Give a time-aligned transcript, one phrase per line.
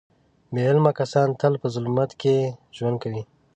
[0.53, 2.35] بې علمه کسان تل په ظلمت کې
[2.75, 3.23] ژوند کوي.